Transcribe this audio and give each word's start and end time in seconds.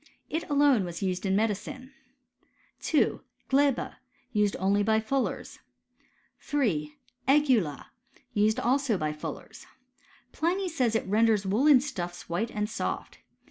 It 0.31 0.49
alone 0.49 0.83
was 0.83 1.03
used 1.03 1.27
in 1.27 1.35
medicine. 1.35 1.93
2. 2.79 3.21
Gleba— 3.51 3.97
used 4.41 4.55
only 4.57 4.81
by 4.81 4.99
fullers. 4.99 5.59
3. 6.39 6.95
Egula— 7.27 7.85
^used 8.35 8.57
also 8.57 8.97
by 8.97 9.13
fullers. 9.13 9.67
Pliny 10.31 10.67
says, 10.69 10.95
it 10.95 11.05
renders 11.05 11.45
woollen 11.45 11.81
stuffs 11.81 12.27
white 12.27 12.49
and 12.49 12.67
soft. 12.67 13.19